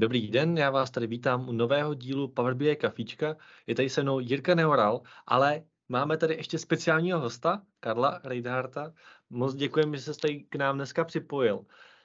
[0.00, 3.36] Dobrý den, já vás tady vítám u nového dílu Power BI Kafíčka.
[3.66, 8.92] Je tady se mnou Jirka Neoral, ale máme tady ještě speciálního hosta, Karla Reidharta.
[9.30, 11.64] Moc děkujeme, že jste tady k nám dneska připojil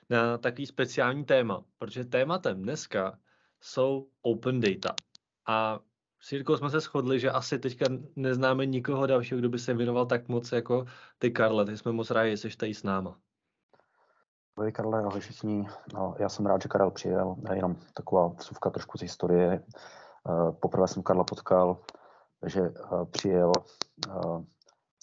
[0.09, 3.19] na takový speciální téma, protože tématem dneska
[3.61, 4.95] jsou open data.
[5.45, 5.79] A
[6.19, 7.85] s Jirkou jsme se shodli, že asi teďka
[8.15, 10.85] neznáme nikoho dalšího, kdo by se věnoval tak moc jako
[11.17, 11.65] ty, Karle.
[11.65, 13.19] Ty jsme moc rádi, že jsi tady s náma.
[14.57, 15.67] Ahoj Karle, ahoj všichni.
[15.93, 17.35] No, já jsem rád, že Karel přijel.
[17.53, 19.63] Jenom taková vsuvka trošku z historie.
[20.29, 21.81] Uh, poprvé jsem Karla potkal,
[22.45, 23.51] že uh, přijel
[24.07, 24.43] uh,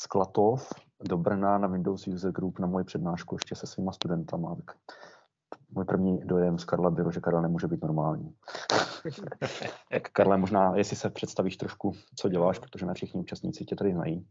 [0.01, 4.57] z Klatov do Brna na Windows User Group na moji přednášku ještě se svýma studentama.
[4.57, 4.77] Tak
[5.71, 8.35] můj první dojem z Karla byl, že Karel nemůže být normální.
[9.91, 13.93] tak Karle, možná, jestli se představíš trošku, co děláš, protože ne všichni účastníci tě tady
[13.93, 14.27] znají.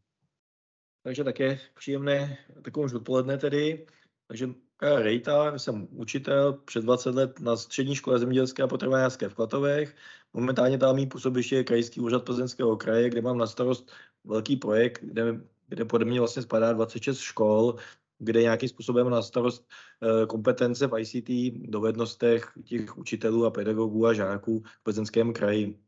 [1.04, 3.86] Takže také příjemné takové už odpoledne tedy.
[4.28, 4.48] Takže
[4.82, 9.96] Rejta, jsem učitel před 20 let na střední škole zemědělské a potravinářské v Klatovech.
[10.34, 13.92] Momentálně tam mý působiště je krajský úřad Plzeňského kraje, kde mám na starost
[14.24, 17.76] velký projekt, kde, kde pode mě vlastně spadá 26 škol,
[18.18, 19.68] kde nějakým způsobem na starost
[20.04, 25.80] eh, kompetence v ICT, dovednostech těch učitelů a pedagogů a žáků v Plzeňském kraji.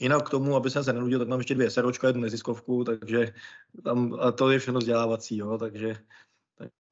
[0.00, 3.34] Jinak k tomu, aby jsem se nenudil, tak mám ještě dvě seročka, jednu neziskovku, takže
[3.84, 5.96] tam, a to je všechno vzdělávací, jo, takže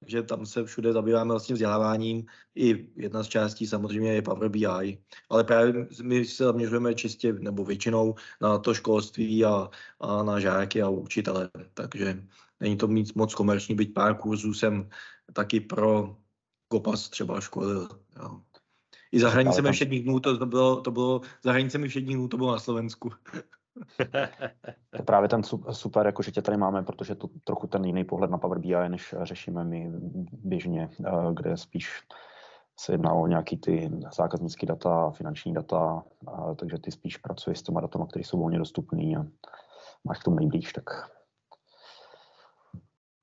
[0.05, 2.27] takže tam se všude zabýváme vlastně vzděláváním.
[2.55, 4.99] I jedna z částí samozřejmě je Power BI,
[5.31, 9.69] ale právě my se zaměřujeme čistě nebo většinou na to školství a,
[10.01, 11.51] a na žáky a učitele.
[11.75, 12.23] Takže
[12.61, 14.89] není to mít moc komerční, byť pár kurzů jsem
[15.33, 16.17] taky pro
[16.69, 17.89] kopas třeba školil.
[18.17, 18.41] Jo.
[19.13, 22.37] I za hranicemi všedních dnů, to, to, bylo, to bylo, za hranicemi všedních dnů to
[22.37, 23.11] bylo na Slovensku.
[24.91, 28.05] to je právě ten super, jako že tě tady máme, protože to trochu ten jiný
[28.05, 29.93] pohled na Power BI, než řešíme my
[30.33, 32.03] běžně, eh, kde spíš
[32.79, 36.05] se jedná o nějaký ty zákaznické data, finanční data,
[36.57, 39.27] takže ty spíš pracuješ s těma datama, které jsou volně dostupné a
[40.05, 40.85] máš k tomu nejblíž, tak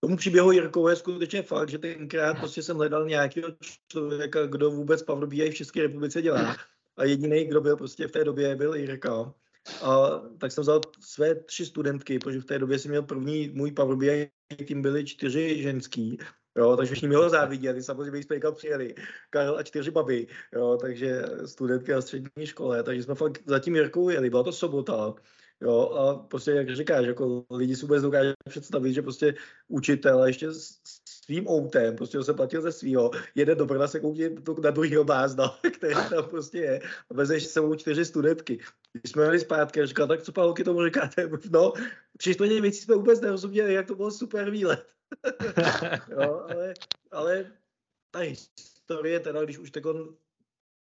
[0.01, 3.50] tomu příběhu Jirkové je skutečně fakt, že tenkrát prostě jsem hledal nějakého
[3.88, 6.56] člověka, kdo vůbec Power BI v České republice dělá.
[6.97, 9.33] A jediný, kdo byl prostě v té době, byl Jirka.
[9.81, 13.72] A tak jsem vzal své tři studentky, protože v té době jsem měl první, můj
[13.72, 14.31] Power BI
[14.67, 16.17] tým byli čtyři ženský,
[16.57, 18.95] Jo, takže všichni ho záviděli, samozřejmě jsme někam přijeli,
[19.29, 24.09] Karel a čtyři baby, jo, takže studentky na střední škole, takže jsme fakt zatím Jirkou
[24.09, 25.13] jeli, byla to sobota,
[25.61, 29.33] jo, a prostě jak říkáš, jako lidi si vůbec dokáže představit, že prostě
[29.67, 30.47] učitel ještě
[31.09, 35.59] svým autem, prostě se platil ze svého, jede do Brna se koupit na druhýho blázna,
[35.77, 38.59] který tam prostě je, a vezeš se sebou čtyři studentky.
[38.94, 41.29] Když jsme měli zpátky, říkal, tak co Pavlky tomu říkáte?
[41.51, 41.73] No,
[42.17, 44.88] při věcí jsme vůbec nerozuměli, jak to byl super výlet.
[46.11, 46.73] jo, ale,
[47.11, 47.51] ale
[48.11, 50.16] ta historie, teda když už tak on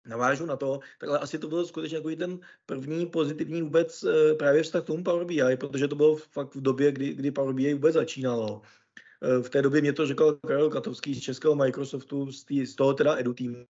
[0.06, 4.36] navážu na to, tak ale asi to bylo skutečně jako ten první pozitivní vůbec e,
[4.36, 7.54] právě vztah k tomu Power BI, protože to bylo fakt v době, kdy, kdy Power
[7.54, 8.62] BI vůbec začínalo.
[9.22, 12.76] E, v té době mě to řekl Karel Katovský z českého Microsoftu, z, tý, z
[12.76, 13.66] toho teda edu týmu,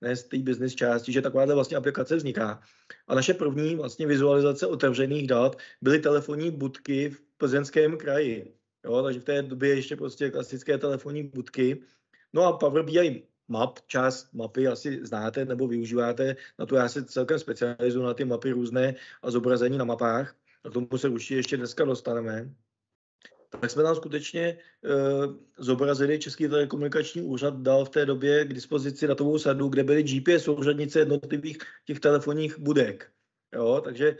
[0.00, 2.60] ne z té business části, že takováhle vlastně aplikace vzniká.
[3.08, 8.54] A naše první vlastně vizualizace otevřených dat byly telefonní budky v plzeňském kraji.
[8.84, 11.82] Jo, takže v té době ještě prostě klasické telefonní budky.
[12.32, 16.36] No a Power BI map, část mapy asi znáte nebo využíváte.
[16.58, 20.34] Na to já se celkem specializuju na ty mapy různé a zobrazení na mapách.
[20.64, 22.50] A k tomu se určitě ještě dneska dostaneme.
[23.60, 29.06] Tak jsme tam skutečně uh, zobrazili Český telekomunikační úřad dal v té době k dispozici
[29.06, 33.10] datovou sadu, kde byly GPS souřadnice jednotlivých těch telefonních budek.
[33.54, 34.16] Jo, takže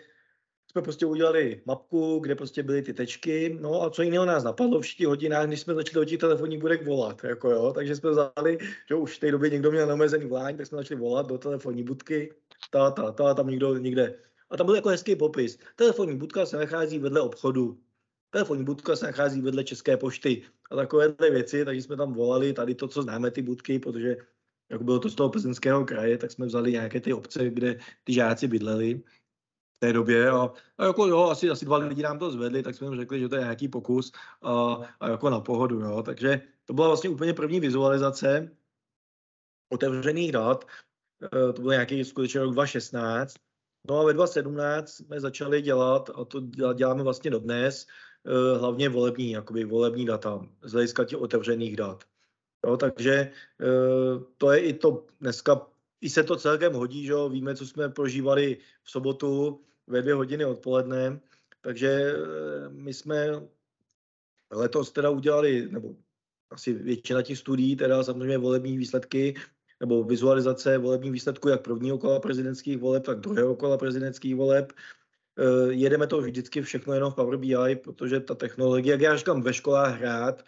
[0.73, 4.81] jsme prostě udělali mapku, kde prostě byly ty tečky, no a co jiného nás napadlo
[4.81, 8.11] v 6 hodinách, když jsme začali do těch telefonních budek volat, jako jo, takže jsme
[8.11, 8.59] vzali,
[8.89, 11.83] že už v té době někdo měl neomezený volání, tak jsme začali volat do telefonní
[11.83, 12.35] budky,
[12.71, 14.19] ta, ta, ta, tam někdo někde.
[14.51, 15.59] A tam byl jako hezký popis.
[15.77, 17.79] Telefonní budka se nachází vedle obchodu.
[18.31, 22.75] Telefonní budka se nachází vedle České pošty a takovéhle věci, takže jsme tam volali tady
[22.75, 24.17] to, co známe ty budky, protože
[24.71, 28.13] jak bylo to z toho plzeňského kraje, tak jsme vzali nějaké ty obce, kde ty
[28.13, 29.01] žáci bydleli
[29.79, 32.87] té době a, a jako jo, asi, asi dva lidi nám to zvedli, tak jsme
[32.87, 36.03] jim řekli, že to je nějaký pokus a, a jako na pohodu, jo.
[36.03, 38.51] Takže to byla vlastně úplně první vizualizace
[39.69, 40.65] otevřených dat,
[41.23, 43.35] e, to byl nějaký skutečně rok 2016,
[43.89, 46.41] no a ve 2017 jsme začali dělat, a to
[46.75, 47.87] děláme vlastně dodnes,
[48.27, 52.05] e, hlavně volební, jakoby volební data, z hlediska těch otevřených dat.
[52.67, 53.31] Jo, takže e,
[54.37, 55.67] to je i to dneska
[56.01, 57.29] i se to celkem hodí, že jo?
[57.29, 61.21] víme, co jsme prožívali v sobotu ve dvě hodiny odpoledne,
[61.61, 63.27] takže eh, my jsme
[64.51, 65.95] letos teda udělali, nebo
[66.51, 69.35] asi většina těch studií, teda samozřejmě volební výsledky,
[69.81, 74.73] nebo vizualizace volebních výsledků jak prvního kola prezidentských voleb, tak druhého kola prezidentských voleb.
[75.39, 79.43] Eh, jedeme to vždycky všechno jenom v Power BI, protože ta technologie, jak já říkám,
[79.43, 80.45] ve školách hrát,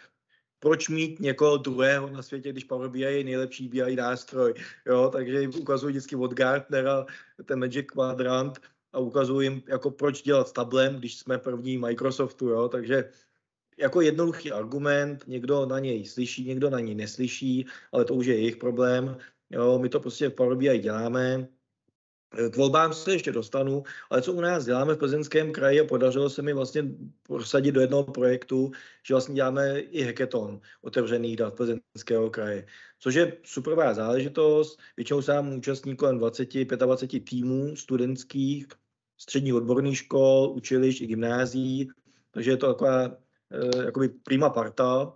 [0.59, 4.53] proč mít někoho druhého na světě, když Power BI je nejlepší BI nástroj,
[4.85, 7.05] jo, takže ukazuji vždycky od Gartnera
[7.45, 8.59] ten Magic Quadrant
[8.93, 13.11] a ukazuji jim, jako proč dělat s tablem, když jsme první Microsoftu, jo, takže
[13.77, 18.35] jako jednoduchý argument, někdo na něj slyší, někdo na něj neslyší, ale to už je
[18.35, 19.17] jejich problém,
[19.49, 21.47] jo, my to prostě v Power BI děláme,
[22.49, 26.29] k volbám se ještě dostanu, ale co u nás děláme v Plzeňském kraji a podařilo
[26.29, 26.83] se mi vlastně
[27.23, 28.71] prosadit do jednoho projektu,
[29.03, 32.65] že vlastně děláme i hackathon otevřených dat Plzeňského kraje,
[32.99, 34.79] což je superová záležitost.
[34.97, 38.67] Většinou se nám účastní kolem 20-25 týmů studentských,
[39.17, 41.89] středních odborných škol, učilišť i gymnází,
[42.31, 45.13] takže je to taková eh, jakoby prima parta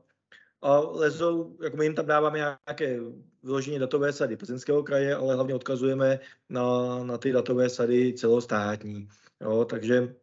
[0.61, 2.99] a lezou, jako my jim tam dáváme nějaké
[3.45, 6.19] vyloženě datové sady Plzeňského kraje, ale hlavně odkazujeme
[6.49, 9.07] na, na ty datové sady celostátní.
[9.41, 10.15] Jo, takže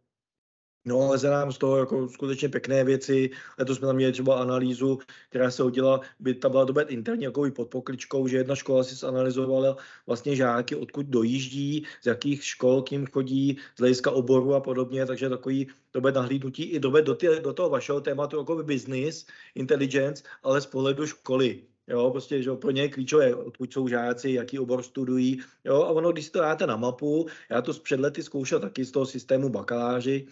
[0.84, 3.30] No, leze nám z toho jako skutečně pěkné věci.
[3.58, 4.98] Letos jsme tam měli třeba analýzu,
[5.28, 8.94] která se udělala, by ta byla dobet interně jako pod pokličkou, že jedna škola si
[8.94, 9.76] zanalizovala
[10.06, 15.28] vlastně žáky, odkud dojíždí, z jakých škol kým chodí, z hlediska oboru a podobně, takže
[15.28, 20.22] takový dobet nahlídnutí i dobet do, ty, do toho vašeho tématu jako by business, intelligence,
[20.42, 21.71] ale z pohledu školy.
[21.92, 25.40] Jo, prostě, že pro ně je klíčové, odkud jsou žáci, jaký obor studují.
[25.64, 28.84] Jo, a ono, když si to dáte na mapu, já to před lety zkoušel taky
[28.84, 30.26] z toho systému bakaláři,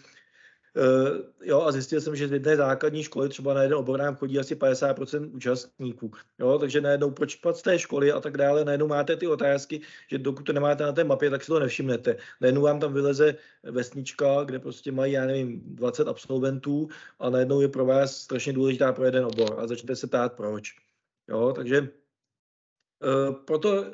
[0.77, 4.15] Uh, jo, a zjistil jsem, že z jedné základní školy třeba na jeden obor nám
[4.15, 6.11] chodí asi 50% účastníků.
[6.39, 9.81] Jo, takže najednou proč z té školy a tak dále, najednou máte ty otázky,
[10.11, 12.17] že dokud to nemáte na té mapě, tak si to nevšimnete.
[12.41, 16.87] Najednou vám tam vyleze vesnička, kde prostě mají, já nevím, 20 absolventů
[17.19, 20.90] a najednou je pro vás strašně důležitá pro jeden obor a začnete se ptát proč.
[21.29, 23.85] Jo, takže uh, proto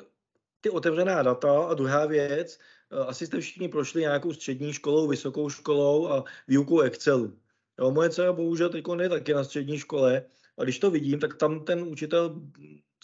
[0.60, 2.58] ty otevřená data a druhá věc,
[2.92, 7.38] uh, asi jste všichni prošli nějakou střední školou, vysokou školou a výukou Excelu.
[7.80, 10.24] Jo, moje dcera bohužel teď je taky na střední škole
[10.58, 12.40] a když to vidím, tak tam ten učitel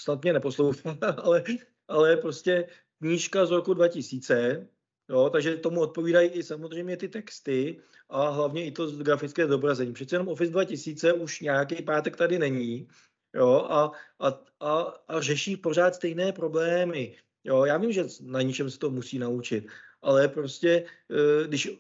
[0.01, 1.45] snad mě neposlouchá, ale,
[1.89, 2.69] ale prostě
[2.99, 4.69] knížka z roku 2000,
[5.09, 9.93] jo, takže tomu odpovídají i samozřejmě ty texty a hlavně i to grafické zobrazení.
[9.93, 12.89] Přece jenom Office 2000 už nějaký pátek tady není,
[13.35, 17.17] jo, a, a, a, a řeší pořád stejné problémy.
[17.45, 19.67] Jo, já vím, že na ničem se to musí naučit,
[20.03, 21.71] ale prostě, eh, když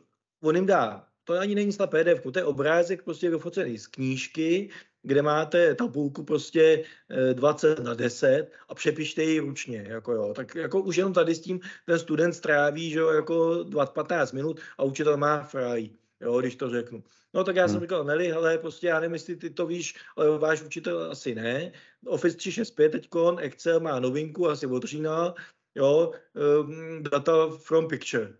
[0.42, 4.70] on jim dá, to ani není snad PDF, to je obrázek prostě vyfocený z knížky,
[5.02, 6.84] kde máte tabulku prostě
[7.32, 10.34] 20 eh, na 10 a přepište ji ručně, jako jo.
[10.34, 14.60] Tak jako už jenom tady s tím ten student stráví, že jo, jako 15 minut
[14.78, 15.88] a učitel má fraj
[16.20, 17.04] jo, když to řeknu.
[17.34, 17.84] No tak já jsem hmm.
[17.84, 21.72] říkal, Neli, ale prostě já nevím, jestli ty to víš, ale váš učitel asi ne.
[22.06, 23.08] Office 365 teď,
[23.38, 25.34] Excel má novinku asi od října,
[25.74, 26.12] jo,
[26.60, 28.36] um, data from picture.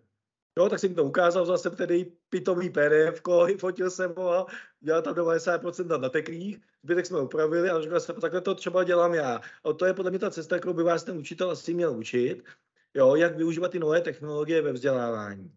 [0.59, 3.23] Jo, tak jsem to ukázal zase tedy pitový PDF,
[3.59, 4.47] fotil jsem ho a
[4.81, 9.15] dělal tam 90% na teklích, zbytek jsme upravili a říkal jsem, takhle to třeba dělám
[9.15, 9.41] já.
[9.65, 12.45] A to je podle mě ta cesta, kterou by vás ten učitel asi měl učit,
[12.95, 15.53] jo, jak využívat ty nové technologie ve vzdělávání.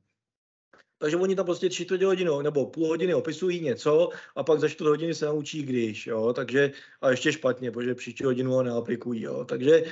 [0.99, 4.69] Takže oni tam prostě tři čtvrtě hodinu nebo půl hodiny opisují něco a pak za
[4.69, 6.71] čtvrt hodiny se naučí když, jo, takže
[7.01, 9.83] a ještě špatně, protože příští hodinu ho neaplikují, jo, takže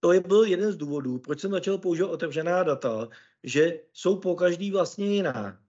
[0.00, 3.08] to je byl jeden z důvodů, proč jsem začal používat otevřená data,
[3.44, 5.60] že jsou po každý vlastně jiná.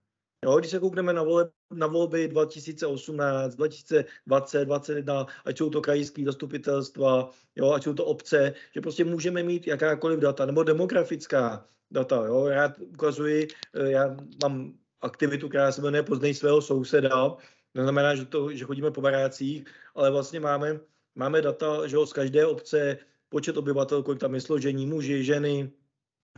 [0.44, 6.24] Jo, když se koukneme na, vole, na volby 2018, 2020, 2021, ať jsou to krajské
[6.24, 12.26] zastupitelstva, jo, ať jsou to obce, že prostě můžeme mít jakákoliv data, nebo demografická data.
[12.26, 12.46] Jo.
[12.46, 17.36] Já ukazuji, eh, já mám aktivitu, která se jmenuje Poznej svého souseda,
[17.74, 20.80] neznamená, že, to, že chodíme po barácích, ale vlastně máme,
[21.14, 25.70] máme data že z každé obce, počet obyvatel, kolik tam je složení, muži, ženy,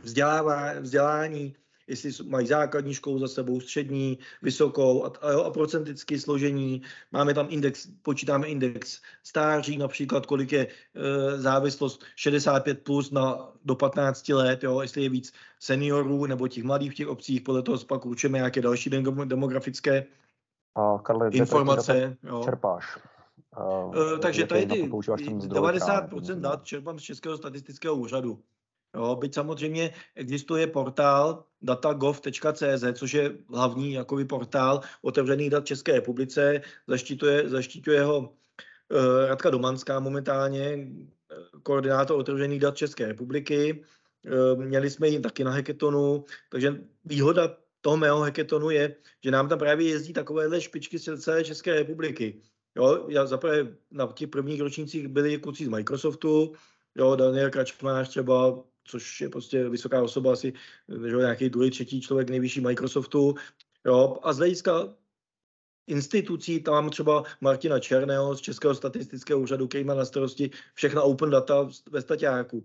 [0.03, 1.55] vzdělává, vzdělání,
[1.87, 6.81] jestli mají základní školu za sebou, střední, vysokou a, a, jo, a procentické složení.
[7.11, 13.75] Máme tam index, počítáme index stáří, například kolik je e, závislost 65 plus na, do
[13.75, 17.77] 15 let, jo, jestli je víc seniorů nebo těch mladých v těch obcích, podle toho
[17.77, 18.89] pak určíme nějaké další
[19.25, 20.05] demografické
[20.75, 22.17] a Karle, informace.
[22.23, 22.41] Jo.
[22.43, 22.97] Čerpáš?
[23.57, 28.39] Uh, takže tady ty 90% dat čerpám z Českého statistického úřadu.
[28.95, 36.61] Jo, byť samozřejmě existuje portál datagov.cz, což je hlavní jakoby portál otevřených dat České republice,
[36.87, 43.83] zaštituje, zaštituje ho uh, Radka Domanská momentálně, eh, koordinátor otevřených dat České republiky.
[44.25, 49.49] Uh, měli jsme ji taky na heketonu, takže výhoda toho mého heketonu je, že nám
[49.49, 52.41] tam právě jezdí takovéhle špičky z celé České republiky.
[52.75, 56.53] Jo, já zaprvé na těch prvních ročnících byli kluci z Microsoftu,
[56.95, 60.53] jo, Daniel Kračmář třeba, což je prostě vysoká osoba, asi
[61.09, 63.35] že nějaký druhý, třetí člověk nejvyšší Microsoftu,
[63.85, 64.89] jo, a z hlediska
[65.87, 71.29] institucí, tam třeba Martina Černého z Českého statistického úřadu, který má na starosti všechna open
[71.29, 72.63] data ve staťáku.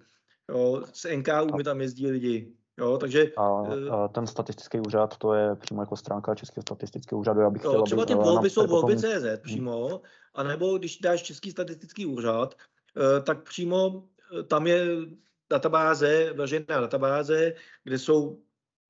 [0.49, 2.53] Jo, z NKU mi tam jezdí lidi.
[2.79, 3.47] Jo, takže, a,
[3.91, 7.41] a ten statistický úřad, to je přímo jako stránka Českého statistického úřadu.
[7.41, 9.11] Já bych jo, chtěl, třeba ty volby jsou volby potom...
[9.11, 10.01] CZ přímo,
[10.35, 12.55] anebo když dáš Český statistický úřad,
[12.97, 14.05] eh, tak přímo
[14.39, 14.87] eh, tam je
[15.51, 17.55] databáze, veřejná databáze,
[17.85, 18.39] kde jsou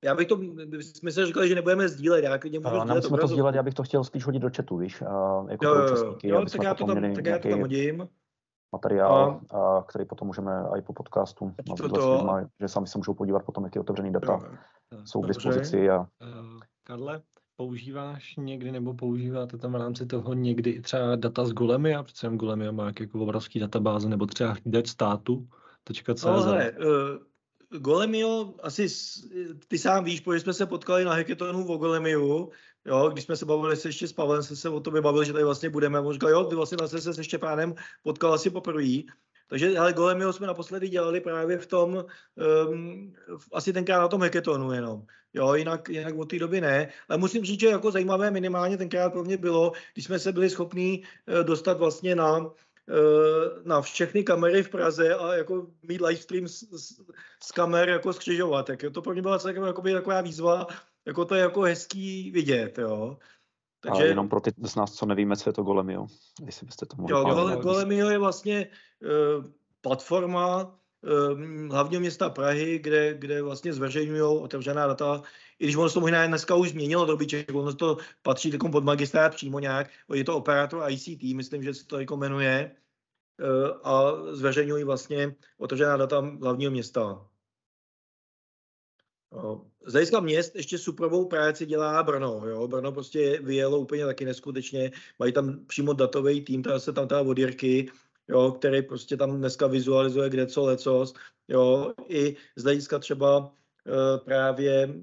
[0.05, 3.21] já bych to, my jsme říkali, že nebudeme sdílet, já klidně můžu sdílet.
[3.21, 5.03] to sdílet, já bych to chtěl spíš hodit do chatu, víš,
[5.49, 8.09] jako jo, jo, jo, tak já to tam, tak já to tam hodím
[8.73, 12.27] materiál, a, a který potom můžeme i po podcastu to, to.
[12.61, 15.91] Že sami se můžou podívat potom, jaké otevřené data jo, jsou k dispozici.
[15.91, 15.99] A...
[15.99, 16.07] Uh,
[16.87, 17.23] Karle,
[17.57, 22.73] používáš někdy nebo používáte tam v rámci toho někdy třeba data z Golemia, protože Golemia
[22.73, 25.49] má jako obrovský databáze, nebo třeba hlídač státu,
[25.93, 26.25] .cz.
[26.25, 28.87] No, uh, Golemio, asi
[29.69, 32.51] ty sám víš, protože jsme se potkali na hackathonu o Golemiu,
[32.85, 35.33] Jo, když jsme se bavili se ještě s Pavlem, se, se o tobě bavil, že
[35.33, 36.01] tady vlastně budeme.
[36.01, 39.03] On říkal, jo, ty vlastně se se Štěpánem potkal asi poprvé.
[39.49, 42.05] Takže ale Golemio jsme naposledy dělali právě v tom,
[42.69, 43.15] um,
[43.53, 45.03] asi tenkrát na tom hackathonu jenom.
[45.35, 46.89] Jo, jinak, jinak od té doby ne.
[47.09, 50.51] Ale musím říct, že jako zajímavé minimálně tenkrát pro mě bylo, když jsme se byli
[50.51, 52.51] schopni uh, dostat vlastně na, uh,
[53.65, 57.01] na všechny kamery v Praze a jako mít livestream z, z,
[57.43, 58.67] z kamer jako skřižovat.
[58.67, 60.67] Tak to pro mě byla celkem taková výzva,
[61.07, 63.19] jako to je jako hezký vidět, jo.
[63.81, 64.03] Takže...
[64.03, 66.07] A jenom pro ty z nás, co nevíme, co je to Golemio,
[66.47, 67.13] jestli byste to mohli...
[67.13, 68.67] Jo, Gole, Golemio je vlastně
[69.37, 69.45] uh,
[69.81, 75.23] platforma uh, hlavního města Prahy, kde, kde vlastně zveřejňují otevřená data,
[75.59, 78.85] i když ono se to možná dneska už změnilo dobyček, ono to patří takovou pod
[78.85, 82.71] magistrát přímo nějak, je to operátor ICT, myslím, že se to jako jmenuje,
[83.83, 87.27] a zveřejňují vlastně otevřená data hlavního města.
[89.87, 92.43] Z hlediska měst ještě superovou práci dělá Brno.
[92.47, 92.69] Jo?
[92.69, 94.91] Brno prostě vyjelo úplně taky neskutečně.
[95.19, 97.91] Mají tam přímo datový tým, tam se tam teda od Jirky,
[98.29, 101.15] jo, který prostě tam dneska vizualizuje kde co lecos.
[101.49, 101.93] Jo?
[102.09, 103.53] I z hlediska třeba
[103.87, 104.95] e, právě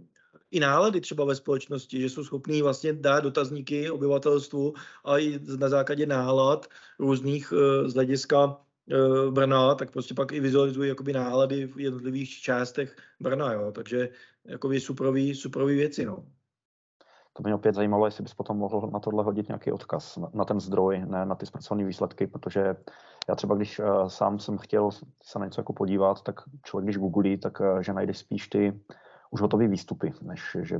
[0.51, 4.73] i nálady třeba ve společnosti, že jsou schopní vlastně dát dotazníky obyvatelstvu
[5.05, 6.67] a i na základě nálad
[6.99, 8.57] různých e, z hlediska
[8.91, 13.71] Eh, Brna, tak prostě pak i vizualizují jakoby nálady v jednotlivých částech Brna, jo.
[13.71, 14.09] takže
[14.45, 16.25] jakoby superový, superový věci, no.
[17.33, 20.59] To mě opět zajímalo, jestli bys potom mohl na tohle hodit nějaký odkaz, na, ten
[20.59, 22.75] zdroj, ne na ty zpracované výsledky, protože
[23.29, 24.91] já třeba, když uh, sám jsem chtěl
[25.23, 28.79] se na něco jako podívat, tak člověk, když googlí, tak uh, že najde spíš ty
[29.31, 30.79] už hotové výstupy, než že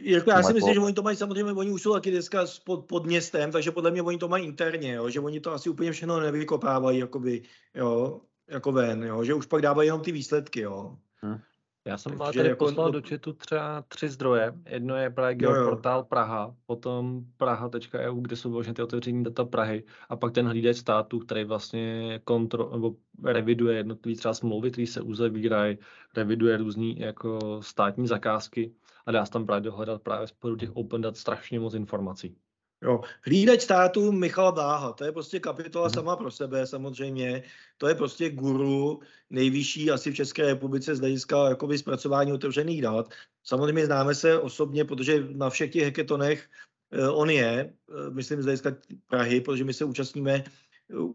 [0.00, 2.86] jako já si myslím, že oni to mají samozřejmě, oni už jsou taky dneska pod,
[2.86, 5.92] pod městem, takže podle mě oni to mají interně, jo, že oni to asi úplně
[5.92, 7.42] všechno nevykopávají jakoby,
[7.74, 10.96] jo, jako ven, jo, že už pak dávají jenom ty výsledky, jo.
[11.16, 11.38] Hmm.
[11.84, 14.52] Já jsem vám tady jako, poslal do chatu třeba tři zdroje.
[14.68, 20.16] Jedno je právě geoportál Praha, potom praha.eu, kde jsou vlastně ty otevření data Prahy a
[20.16, 25.78] pak ten hlídač státu, který vlastně kontro, nebo reviduje jednotlivé třeba smlouvy, které se uzavírají,
[26.16, 28.72] reviduje různé jako státní zakázky
[29.06, 32.36] a dá se tam právě dohledat právě z těch open dat strašně moc informací.
[32.82, 33.00] Jo.
[33.22, 35.94] Hlídač státu Michal Bláha, to je prostě kapitola hmm.
[35.94, 37.42] sama pro sebe samozřejmě.
[37.78, 43.08] To je prostě guru nejvyšší asi v České republice z hlediska jakoby zpracování otevřených dat.
[43.44, 46.48] Samozřejmě známe se osobně, protože na všech těch heketonech
[46.90, 50.44] eh, on je, eh, myslím z hlediska Prahy, protože my se účastníme,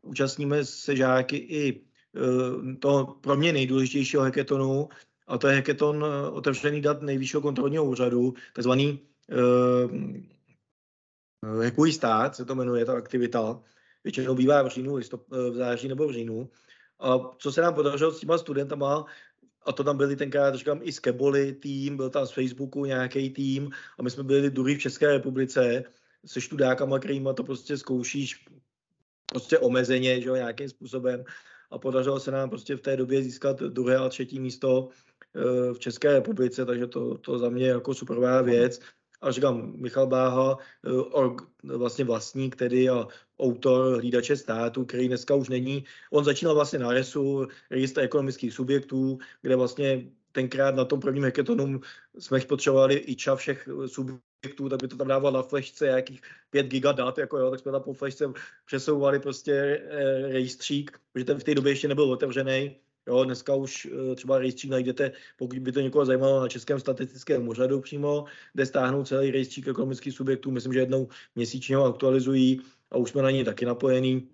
[0.02, 1.82] účastníme se žáky i
[2.16, 4.90] eh, toho pro mě nejdůležitějšího heketonu,
[5.28, 9.00] a to je heketon otevřený dat nejvyššího kontrolního úřadu, takzvaný
[11.62, 13.62] Hekují stát, se to jmenuje ta aktivita.
[14.04, 16.50] Většinou bývá v říjnu, listop, v září nebo v říjnu.
[17.00, 19.06] A co se nám podařilo s těma studentama,
[19.66, 23.30] a to tam byli tenkrát, říkám, i z Keboli tým, byl tam z Facebooku nějaký
[23.30, 25.84] tým a my jsme byli druhý v České republice
[26.26, 28.46] se študákama, kterýma to prostě zkoušíš
[29.26, 31.24] prostě omezeně, že jo, nějakým způsobem.
[31.72, 34.90] A podařilo se nám prostě v té době získat druhé a třetí místo
[35.36, 38.80] eh, v České republice, takže to, to za mě jako superová věc
[39.22, 43.08] a říkám, Michal Báha, eh, org, vlastně vlastník tedy a
[43.40, 45.84] autor hlídače státu, který dneska už není.
[46.12, 51.82] On začínal vlastně na RESu, registr ekonomických subjektů, kde vlastně tenkrát na tom prvním hackathonu
[52.20, 56.68] jsme potřebovali i ča všech subjektů, tak by to tam dával na flashce nějakých 5
[56.68, 58.26] giga dat, jako jo, tak jsme tam po flashce
[58.66, 62.76] přesouvali prostě e, rejstřík, protože ten v té době ještě nebyl otevřený
[63.08, 67.48] Jo, dneska už eh, třeba rejstřík najdete, pokud by to někoho zajímalo, na Českém statistickém
[67.48, 70.52] úřadu přímo, kde stáhnou celý rejstřík ekonomických subjektů.
[70.52, 72.62] Myslím, že jednou měsíčně ho aktualizují
[72.92, 74.30] a už jsme na něj taky napojení.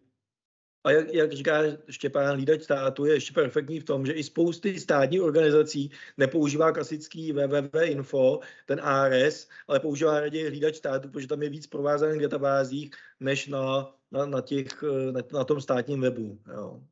[0.86, 4.80] A jak, jak říká Štěpán Lídač státu, je ještě perfektní v tom, že i spousty
[4.80, 11.50] státních organizací nepoužívá klasický www.info, ten ARS, ale používá raději hlídač státu, protože tam je
[11.50, 16.40] víc provázaných databázích, než na, na, na, těch, na, na tom státním webu.
[16.54, 16.84] Jo.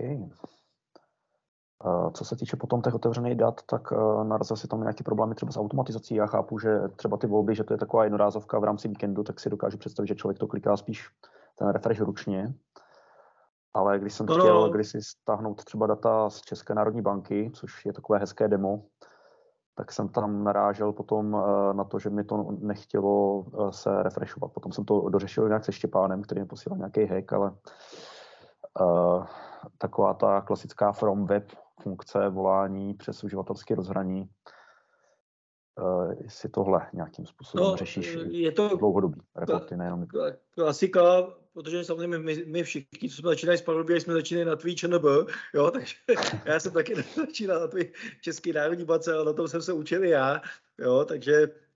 [0.00, 0.28] Okay.
[2.12, 3.92] Co se týče potom těch otevřených dat, tak
[4.22, 6.14] narazil si tam nějaké problémy třeba s automatizací.
[6.14, 9.40] Já chápu, že třeba ty volby, že to je taková jednorázovka v rámci víkendu, tak
[9.40, 11.10] si dokážu představit, že člověk to kliká spíš
[11.58, 12.54] ten refresh ručně.
[13.74, 17.92] Ale když jsem chtěl když si stáhnout třeba data z České národní banky, což je
[17.92, 18.82] takové hezké demo,
[19.74, 21.42] tak jsem tam narážel potom
[21.72, 24.52] na to, že mi to nechtělo se refreshovat.
[24.52, 27.52] Potom jsem to dořešil nějak se Štěpánem, který mi posílal nějaký hack, ale
[29.78, 34.28] taková ta klasická from web funkce volání přes uživatelské rozhraní,
[35.80, 40.06] uh, jestli tohle nějakým způsobem no, řešíš je to dlouhodobý reporty, nejenom...
[40.50, 41.02] Klasika,
[41.52, 45.04] protože samozřejmě my, my všichni, co jsme začínali s Power jsme začínali na tvý ČNB,
[45.54, 45.94] jo, takže
[46.44, 50.04] já jsem taky začínal na tvý Český národní bance, ale na tom jsem se učil
[50.04, 50.40] já,
[50.78, 51.69] jo, takže Eh,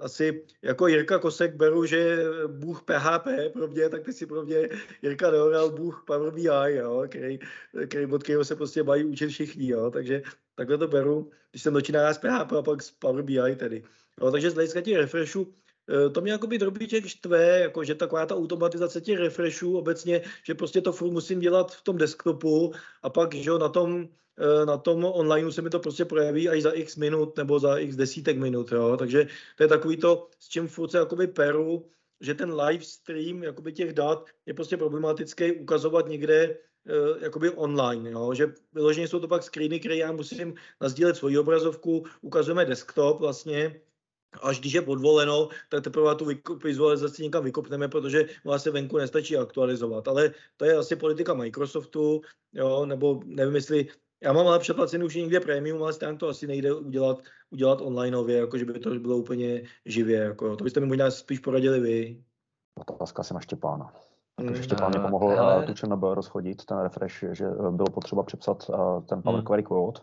[0.00, 4.68] asi jako Jirka Kosek beru, že bůh PHP pro mě, tak ty si pro mě
[5.02, 7.38] Jirka Neoral, bůh Power BI, jo, který,
[7.86, 10.22] který, od kterého se prostě mají učit všichni, jo, takže
[10.54, 13.82] takhle to beru, když jsem začínal s PHP a pak s Power BI tedy.
[14.20, 15.65] Jo, takže z hlediska těch refreshů Eh,
[16.12, 20.80] to mě jakoby drobíček štve, jako že taková ta automatizace těch refreshů obecně, že prostě
[20.80, 25.04] to furt musím dělat v tom desktopu a pak, že na tom, eh, na tom
[25.04, 28.72] online se mi to prostě projeví až za x minut nebo za x desítek minut,
[28.72, 28.96] jo?
[28.96, 29.26] takže
[29.56, 31.86] to je takový to, s čím furt se jakoby peru,
[32.20, 36.56] že ten live stream jakoby těch dat je prostě problematický ukazovat někde
[36.88, 38.34] uh, jakoby online, jo?
[38.34, 43.80] že vyloženě jsou to pak screeny, které já musím nazdílet svoji obrazovku, ukazujeme desktop vlastně,
[44.42, 46.26] až když je podvoleno, tak teprve tu
[46.64, 50.08] vizualizaci někam vykopneme, protože vlastně venku nestačí aktualizovat.
[50.08, 52.20] Ale to je asi politika Microsoftu,
[52.52, 53.86] jo, nebo nevím, jestli
[54.22, 57.18] já mám ale předplacený už někde premium, ale stejně to asi nejde udělat,
[57.50, 60.18] udělat onlineově, jako že by to bylo úplně živě.
[60.18, 60.56] Jako.
[60.56, 62.22] To byste mi možná spíš poradili vy.
[62.88, 63.92] Otázka asi na Štěpána.
[64.36, 64.62] Protože hmm.
[64.62, 65.66] Štěpán mi pomohl ale...
[65.66, 68.70] tu ČNB rozchodit, ten refresh, že bylo potřeba přepsat
[69.08, 70.00] ten Power Query Code,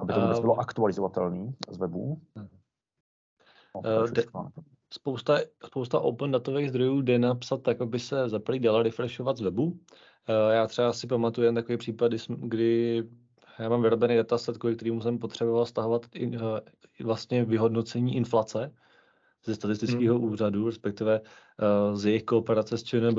[0.00, 2.20] aby to vůbec bylo aktualizovatelný z webu.
[3.76, 4.02] Hmm.
[4.02, 4.24] Uh, de,
[4.92, 9.40] spousta, spousta open datových zdrojů jde napsat tak, aby se za prvý dala refreshovat z
[9.40, 9.64] webu.
[9.64, 9.76] Uh,
[10.52, 13.02] já třeba si pamatuju jen takový případ, kdy, kdy
[13.58, 16.58] já mám vyrobený dataset, kvůli kterému jsem potřeboval stahovat in, uh,
[17.04, 18.74] vlastně vyhodnocení inflace
[19.44, 20.24] ze statistického hmm.
[20.24, 23.18] úřadu, respektive uh, z jejich kooperace s ČNB.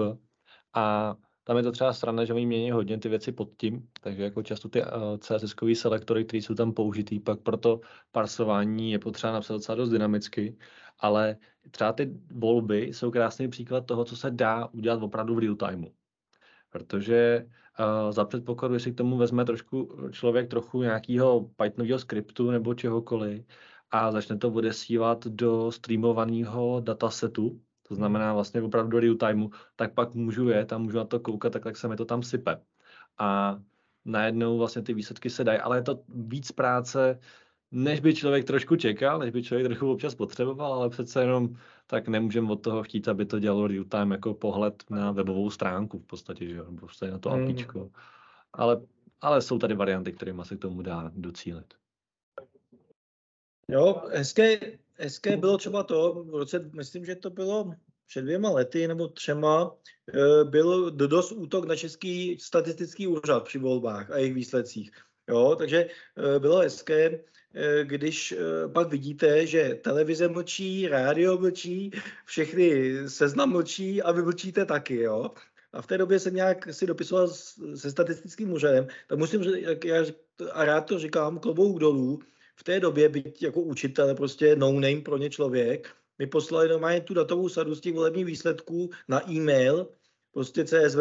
[0.73, 1.15] A
[1.49, 4.43] tam je to třeba strana, že oni mění hodně ty věci pod tím, takže jako
[4.43, 7.81] často ty eh, CSS selektory, které jsou tam použitý, pak pro to
[8.11, 10.57] parsování je potřeba napsat docela dost dynamicky,
[10.99, 11.37] ale
[11.71, 15.91] třeba ty volby jsou krásný příklad toho, co se dá udělat opravdu v real timeu.
[16.69, 17.45] Protože
[17.79, 23.45] uh, za předpokladu, jestli k tomu vezme trošku člověk trochu nějakého Pythonového skriptu nebo čehokoliv
[23.91, 29.93] a začne to odesílat do streamovaného datasetu, to znamená vlastně opravdu do real timeu, tak
[29.93, 32.61] pak můžu jet a můžu na to koukat, tak, tak se mi to tam sype.
[33.17, 33.59] A
[34.05, 37.19] najednou vlastně ty výsledky se dají, ale je to víc práce,
[37.71, 41.55] než by člověk trošku čekal, než by člověk trochu občas potřeboval, ale přece jenom
[41.87, 45.99] tak nemůžeme od toho chtít, aby to dělalo real time jako pohled na webovou stránku
[45.99, 47.43] v podstatě, že jo, nebo prostě na to mm.
[47.43, 47.91] apíčko.
[48.53, 48.81] Ale,
[49.21, 51.73] ale jsou tady varianty, kterými se k tomu dá docílit.
[53.67, 54.59] Jo, hezké,
[54.99, 57.73] hezké bylo třeba to, v roce, myslím, že to bylo
[58.07, 59.75] před dvěma lety nebo třema,
[60.13, 64.91] eh, byl dost útok na Český statistický úřad při volbách a jejich výsledcích.
[65.29, 67.19] Jo, takže eh, bylo hezké,
[67.53, 68.35] eh, když
[68.73, 71.91] pak vidíte, že televize mlčí, rádio mlčí,
[72.25, 75.31] všechny seznam mlčí a vy mlčíte taky, jo.
[75.73, 77.27] A v té době jsem nějak si dopisoval
[77.75, 80.05] se statistickým úřadem, tak musím, jak já
[80.51, 82.19] a rád to říkám, klobouk dolů,
[82.59, 87.01] v té době, byť jako učitel, prostě no name pro ně člověk, mi poslali normálně
[87.01, 89.87] tu datovou sadu z těch volebních výsledků na e-mail,
[90.31, 90.99] prostě CSV,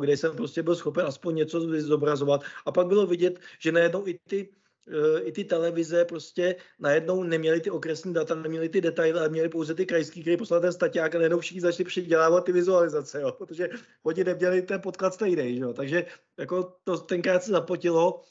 [0.00, 2.42] kde jsem prostě byl schopen aspoň něco zobrazovat.
[2.66, 4.48] A pak bylo vidět, že najednou i ty
[4.88, 9.48] eh, i ty televize prostě najednou neměly ty okresní data, neměly ty detaily, ale měly
[9.48, 13.32] pouze ty krajský, který poslal ten staťák a najednou všichni začali přidělávat ty vizualizace, jo,
[13.38, 13.68] protože
[14.02, 15.72] oni neměli ten podklad stejný, jo.
[15.72, 16.06] takže
[16.38, 18.22] jako to tenkrát se zapotilo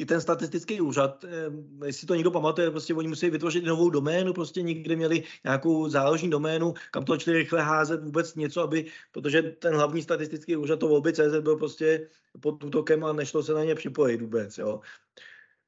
[0.00, 4.32] i ten statistický úřad, eh, jestli to někdo pamatuje, prostě oni musí vytvořit novou doménu,
[4.32, 9.42] prostě někde měli nějakou záložní doménu, kam to začali rychle házet vůbec něco, aby, protože
[9.42, 12.08] ten hlavní statistický úřad, to volby CZ byl prostě
[12.40, 14.80] pod útokem a nešlo se na ně připojit vůbec, jo.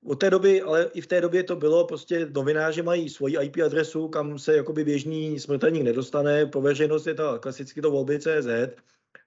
[0.05, 3.57] od té doby, ale i v té době to bylo, prostě novináři mají svoji IP
[3.67, 8.49] adresu, kam se jakoby běžný smrtelník nedostane, po veřejnost je to klasicky to volby CZ,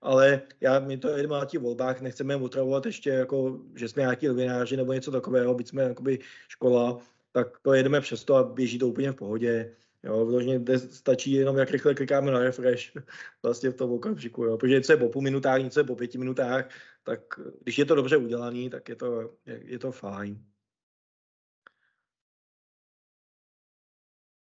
[0.01, 4.27] ale já, my to jedeme na těch volbách, nechceme otravovat ještě, jako, že jsme nějaký
[4.27, 6.97] novináři nebo něco takového, byť jsme jakoby škola,
[7.31, 9.75] tak to jedeme přesto a běží to úplně v pohodě.
[10.03, 12.83] Jo, vložně stačí jenom, jak rychle klikáme na refresh
[13.43, 14.57] vlastně v tom okamžiku, jo.
[14.57, 16.69] protože něco je po půl minutách, něco je po pěti minutách,
[17.03, 17.19] tak
[17.61, 20.45] když je to dobře udělané, tak je to, je, je to fajn.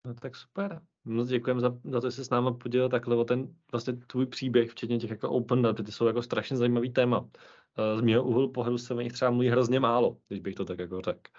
[0.05, 0.81] No tak super.
[1.05, 4.25] Moc děkujeme za, za to, že jsi s náma podělil takhle o ten vlastně tvůj
[4.25, 7.29] příběh, včetně těch jako open data, ty jsou jako strašně zajímavý téma.
[7.77, 10.65] Eh, z mého úhlu pohledu se o nich třeba mluví hrozně málo, když bych to
[10.65, 11.31] tak jako řekl.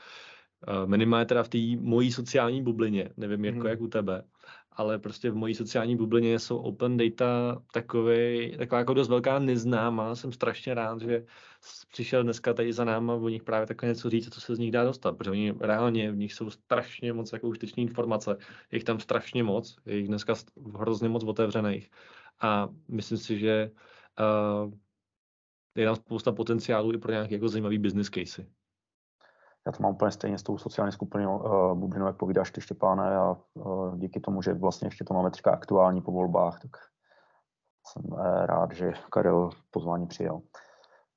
[0.68, 3.66] Eh, minimálně teda v té mojí sociální bublině, nevím jako hmm.
[3.66, 4.24] jak u tebe,
[4.72, 10.14] ale prostě v mojí sociální bublině jsou open data takový, taková jako dost velká neznámá.
[10.14, 11.24] Jsem strašně rád, že
[11.92, 14.70] přišel dneska tady za náma o nich právě takové něco říct, co se z nich
[14.70, 18.36] dá dostat, protože oni reálně v nich jsou strašně moc jako užitečné informace,
[18.70, 20.34] je jich tam strašně moc, je jich dneska
[20.78, 21.90] hrozně moc otevřených
[22.40, 23.70] a myslím si, že
[24.64, 24.72] uh,
[25.74, 28.46] je tam spousta potenciálu i pro nějaké jako zajímavý business casey
[29.66, 33.16] já to mám úplně stejně s tou sociální skupinou uh, bublinou, jak povídáš ty Štěpáne
[33.16, 36.70] a uh, díky tomu, že vlastně ještě to máme teďka aktuální po volbách, tak
[37.86, 40.40] jsem uh, rád, že Karel pozvání přijel.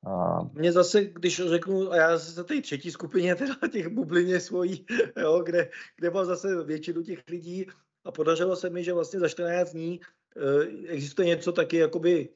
[0.08, 4.86] Uh, Mě zase, když řeknu, a já se té třetí skupině teda těch bublině svojí,
[5.18, 7.66] jo, kde, kde mám zase většinu těch lidí
[8.06, 10.00] a podařilo se mi, že vlastně za 14 dní
[10.36, 12.30] uh, existuje něco taky jakoby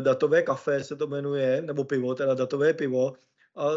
[0.00, 3.12] datové kafe se to jmenuje, nebo pivo, teda datové pivo,
[3.56, 3.70] a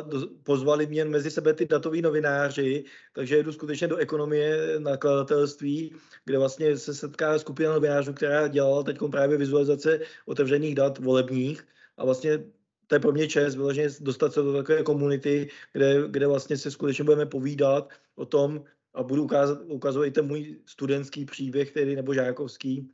[0.44, 2.84] pozvali mě mezi sebe ty datoví novináři,
[3.14, 8.98] takže jdu skutečně do ekonomie nakladatelství, kde vlastně se setká skupina novinářů, která dělala teď
[9.12, 12.44] právě vizualizace otevřených dat volebních a vlastně
[12.88, 16.72] to je pro mě čest vyloženě dostat se do takové komunity, kde, kde vlastně se
[16.72, 21.96] skutečně budeme povídat o tom a budu ukázat, ukazovat i ten můj studentský příběh, tedy
[21.96, 22.92] nebo žákovský,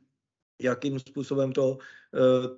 [0.62, 1.78] jakým způsobem to,
[2.14, 2.48] eh,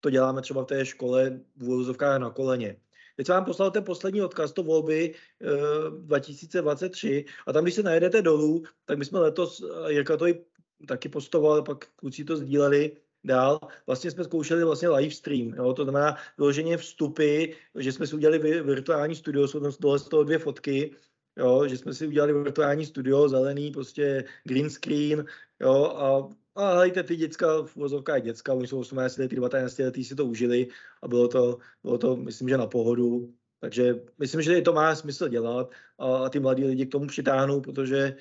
[0.00, 2.76] to děláme třeba v té škole v na koleně.
[3.20, 5.46] Teď vám poslal ten poslední odkaz, to volby e,
[5.90, 10.44] 2023 a tam, když se najedete dolů, tak my jsme letos, Jirka to i
[10.88, 13.60] taky postoval, pak kluci to sdíleli, dál.
[13.86, 15.72] Vlastně jsme zkoušeli vlastně live stream, jo?
[15.72, 17.44] to znamená vyloženě vstupy,
[17.78, 20.96] že jsme si udělali virtuální studio, jsou tam dole z toho dvě fotky,
[21.36, 21.68] jo?
[21.68, 25.24] že jsme si udělali virtuální studio, zelený, prostě green screen,
[25.60, 25.84] jo?
[25.84, 30.14] a a hejte, ty děcka, v vozovkách děcka, oni jsou 18 letý, 19 letý, si
[30.14, 30.68] to užili
[31.02, 33.34] a bylo to, bylo to, myslím, že na pohodu.
[33.60, 37.60] Takže myslím, že to má smysl dělat a, a ty mladí lidi k tomu přitáhnou,
[37.60, 38.16] protože e,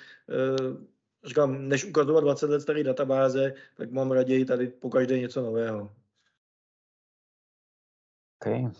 [1.27, 5.95] říkám, než ukazovat 20 let staré databáze, tak mám raději tady po každé něco nového.
[8.41, 8.71] Okay.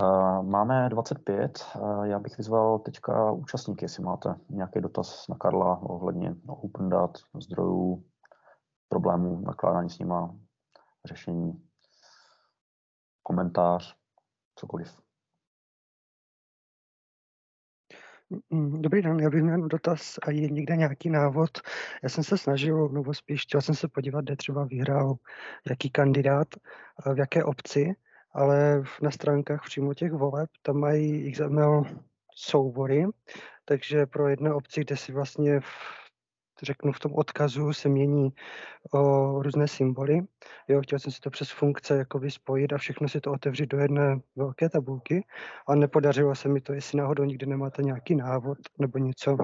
[0.00, 1.66] Uh, máme 25.
[1.76, 7.10] Uh, já bych vyzval teďka účastníky, jestli máte nějaký dotaz na Karla ohledně open dat,
[7.40, 8.04] zdrojů,
[8.88, 10.34] problémů, nakládání s nima,
[11.04, 11.68] řešení,
[13.22, 13.96] komentář,
[14.54, 15.02] cokoliv.
[18.50, 21.50] Mm, dobrý den, já bych měl dotaz a je někde nějaký návod.
[22.02, 25.14] Já jsem se snažil, nebo spíš chtěl jsem se podívat, kde třeba vyhrál
[25.70, 26.48] jaký kandidát,
[27.14, 27.94] v jaké obci,
[28.32, 31.84] ale na stránkách přímo těch voleb, tam mají XML
[32.34, 33.06] soubory,
[33.64, 35.66] takže pro jedné obci, kde si vlastně v
[36.62, 38.32] řeknu, v tom odkazu se mění
[38.92, 40.20] o, různé symboly.
[40.68, 43.78] Jo, chtěl jsem si to přes funkce jakoby spojit a všechno si to otevřít do
[43.78, 45.24] jedné velké tabulky
[45.66, 49.36] a nepodařilo se mi to, jestli náhodou nikdy nemáte nějaký návod nebo něco.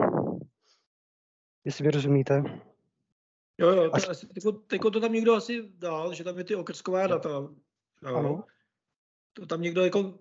[1.65, 2.43] Jestli vy rozumíte.
[3.59, 4.27] Jo, jo, to, asi,
[4.67, 7.49] tyko to tam někdo asi dal, že tam je ty okrsková data.
[8.05, 8.45] Ano.
[9.41, 10.15] To tam někdo jako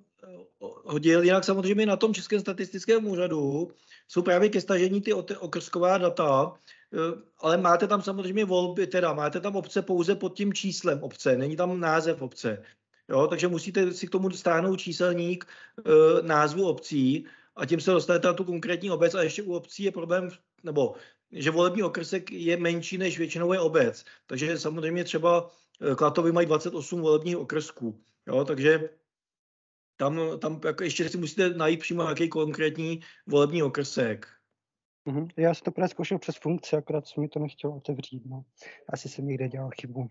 [0.83, 1.23] hodil.
[1.23, 3.71] Jinak samozřejmě na tom Českém statistickém úřadu
[4.07, 6.53] jsou právě ke stažení ty okrsková data,
[6.93, 11.37] eh, ale máte tam samozřejmě volby, teda máte tam obce pouze pod tím číslem obce,
[11.37, 12.63] není tam název obce.
[13.09, 17.25] Jo, takže musíte si k tomu stáhnout číselník e, názvu obcí
[17.55, 20.29] a tím se dostanete na tu konkrétní obec a ještě u obcí je problém,
[20.63, 20.95] nebo
[21.31, 24.05] že volební okrsek je menší než většinou je obec.
[24.25, 25.51] Takže samozřejmě třeba
[25.81, 27.99] eh, Klatovy mají 28 volebních okrsků.
[28.27, 28.89] Jo, takže
[29.97, 34.27] tam, tam jako ještě si musíte najít přímo nějaký konkrétní volební okrsek.
[35.07, 35.27] Mm-hmm.
[35.37, 38.25] Já jsem to právě zkoušel přes funkci, akorát jsem mi to nechtěl otevřít.
[38.25, 38.43] No.
[38.89, 40.07] Asi jsem někde dělal chybu.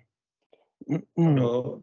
[0.91, 1.35] Mm-hmm.
[1.35, 1.83] No.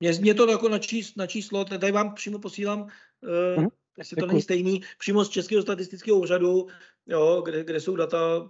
[0.00, 2.88] Mě, mě to jako na, čís, na číslo, tady vám přímo posílám, uh,
[3.28, 3.68] mm-hmm.
[3.98, 6.66] jestli to není stejný, přímo z Českého statistického úřadu,
[7.06, 8.48] jo, kde, kde jsou data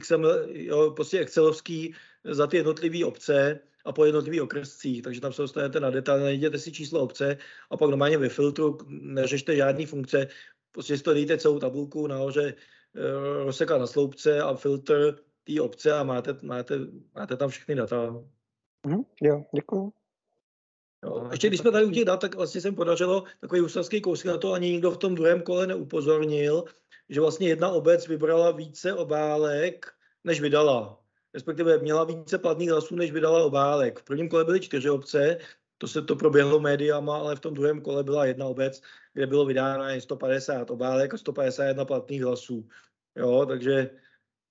[0.00, 5.42] XML, jo, prostě Excelovský za ty jednotlivé obce a po jednotlivých okrescích, takže tam se
[5.42, 7.36] dostanete na detail, najděte si číslo obce
[7.70, 10.28] a pak normálně ve filtru neřešte žádné funkce,
[10.72, 15.92] prostě si to dejte celou tabulku nahoře, uh, rozsekat na sloupce a filtr té obce
[15.92, 16.74] a máte, máte,
[17.14, 18.10] máte tam všechny data.
[18.86, 19.92] Mm, jo, děkuji.
[21.04, 21.28] Jo.
[21.30, 24.38] Ještě když jsme tady u těch dat, tak vlastně jsem podařilo takový ústavský kousek na
[24.38, 26.64] to, ani nikdo v tom druhém kole neupozornil,
[27.08, 29.86] že vlastně jedna obec vybrala více obálek,
[30.24, 30.99] než vydala.
[31.34, 33.98] Respektive měla více platných hlasů, než vydala obálek.
[33.98, 35.38] V prvním kole byly čtyři obce,
[35.78, 38.82] to se to proběhlo médiama, ale v tom druhém kole byla jedna obec,
[39.14, 42.68] kde bylo vydáno 150 obálek a 151 platných hlasů.
[43.16, 43.90] Jo, takže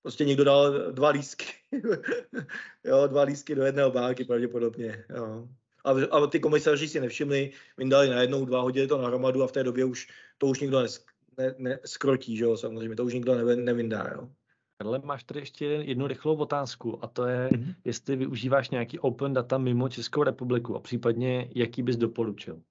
[0.02, 1.46] prostě někdo dal dva lísky.
[2.84, 5.06] jo, dva lísky do jedné obálky pravděpodobně.
[5.16, 5.48] Jo.
[5.84, 9.52] A, a ty komisaři si nevšimli, vyndali najednou dva, hodili to na hromadu a v
[9.52, 11.06] té době už to už nikdo nes,
[11.38, 14.30] ne, neskrotí, že jo, samozřejmě, to už nikdo ne, nevyndá, jo.
[14.82, 17.76] Karle, máš tady ještě jednu rychlou otázku a to je, mm-hmm.
[17.86, 22.62] jestli využíváš nějaký open data mimo Českou republiku a případně jaký bys doporučil?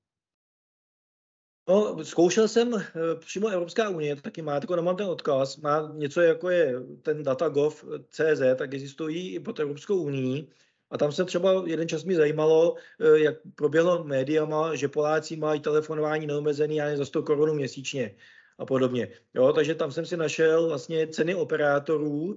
[1.69, 2.85] No, zkoušel jsem eh,
[3.19, 8.41] přímo Evropská unie, taky má, jako nemám ten odkaz, má něco jako je ten datagov.cz,
[8.57, 10.49] tak existují i pod Evropskou unii.
[10.91, 15.61] A tam se třeba jeden čas mi zajímalo, eh, jak proběhlo médiama, že Poláci mají
[15.61, 18.15] telefonování neomezený ani za 100 korun měsíčně
[18.59, 19.09] a podobně.
[19.35, 22.37] Jo, takže tam jsem si našel vlastně ceny operátorů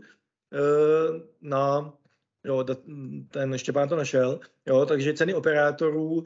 [0.53, 1.93] eh, na
[2.43, 2.65] Jo,
[3.29, 4.39] ten Štěpán to našel.
[4.65, 6.25] Jo, takže ceny operátorů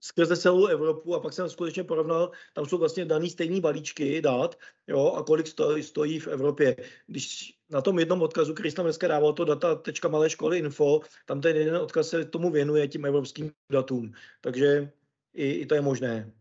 [0.00, 4.58] skrze celou Evropu a pak jsem skutečně porovnal, tam jsou vlastně daný stejný balíčky dát,
[4.86, 6.76] jo, a kolik stojí, stojí v Evropě.
[7.06, 11.56] Když na tom jednom odkazu, který jsem dneska dával, to data.malé školy info, tam ten
[11.56, 14.12] jeden odkaz se tomu věnuje, tím evropským datům.
[14.40, 14.90] Takže
[15.34, 16.32] i, i to je možné.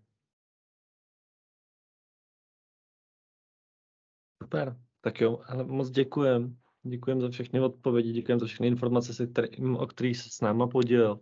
[4.48, 6.58] Super, tak jo, ale moc děkujem.
[6.84, 9.28] Děkujem za všechny odpovědi, děkujem za všechny informace,
[9.78, 11.20] o kterých se s náma podělil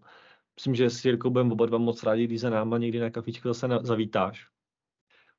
[0.56, 3.48] myslím, že s Jirkou budeme oba dva moc rádi, když za náma někdy na kafičku
[3.48, 4.48] zase na, zavítáš.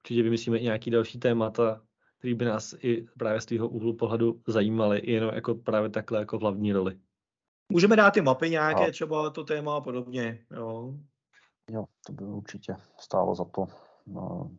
[0.00, 1.82] Určitě vymyslíme i nějaký další témata,
[2.18, 6.18] který by nás i právě z tvého úhlu pohledu zajímaly, i jenom jako právě takhle
[6.18, 7.00] jako v hlavní roli.
[7.72, 8.90] Můžeme dát ty mapy nějaké, a...
[8.90, 10.94] třeba to téma a podobně, jo.
[11.70, 13.66] Jo, to by určitě stálo za to.
[14.06, 14.56] No.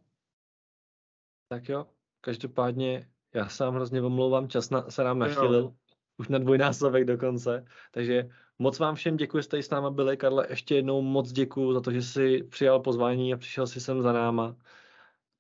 [1.50, 1.86] Tak jo,
[2.22, 5.74] každopádně já se vám hrozně omlouvám, čas na, se nám nachylil,
[6.18, 10.18] už na dvojnásobek dokonce, takže Moc vám všem děkuji, že jste s náma byli.
[10.18, 14.02] Karle, ještě jednou moc děkuji za to, že jsi přijal pozvání a přišel si sem
[14.02, 14.56] za náma.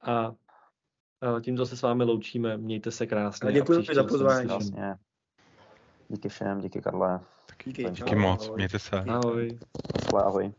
[0.01, 0.35] A
[1.41, 2.57] tímto se s vámi loučíme.
[2.57, 3.49] Mějte se krásně.
[3.49, 4.49] A děkuji za pozvání.
[6.07, 7.19] Díky všem, díky Karle.
[7.65, 8.95] Díky, díky moc, mějte se.
[8.95, 9.59] Ahoj.
[10.25, 10.53] Ahoj.